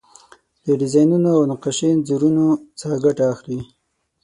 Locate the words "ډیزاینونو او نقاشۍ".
0.81-1.87